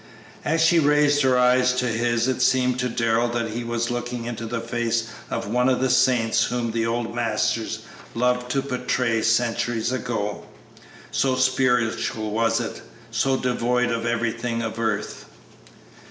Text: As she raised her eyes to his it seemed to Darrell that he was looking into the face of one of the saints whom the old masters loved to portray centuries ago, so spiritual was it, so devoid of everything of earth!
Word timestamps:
As 0.43 0.61
she 0.61 0.79
raised 0.79 1.21
her 1.21 1.37
eyes 1.37 1.73
to 1.73 1.85
his 1.85 2.27
it 2.27 2.41
seemed 2.41 2.79
to 2.79 2.89
Darrell 2.89 3.27
that 3.27 3.49
he 3.49 3.63
was 3.63 3.91
looking 3.91 4.25
into 4.25 4.47
the 4.47 4.59
face 4.59 5.09
of 5.29 5.47
one 5.47 5.69
of 5.69 5.79
the 5.79 5.91
saints 5.91 6.45
whom 6.45 6.71
the 6.71 6.87
old 6.87 7.13
masters 7.13 7.81
loved 8.15 8.49
to 8.49 8.63
portray 8.63 9.21
centuries 9.21 9.91
ago, 9.91 10.43
so 11.11 11.35
spiritual 11.35 12.31
was 12.31 12.59
it, 12.59 12.81
so 13.11 13.37
devoid 13.37 13.91
of 13.91 14.07
everything 14.07 14.63
of 14.63 14.79
earth! 14.79 15.25